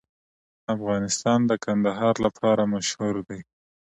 [0.75, 3.41] افغانستان د کندهار لپاره مشهور دی.